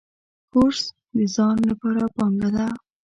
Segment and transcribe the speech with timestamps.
[0.51, 0.81] کورس
[1.15, 2.67] د ځان لپاره پانګه ده.